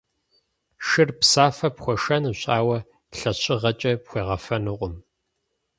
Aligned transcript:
Шыр 0.87 1.09
псафэ 1.19 1.67
пхуэшэнущ, 1.75 2.41
ауэ 2.57 2.77
лъэщыгъэкӏэ 3.17 3.91
пхуегъэфэнукъым. 4.03 4.95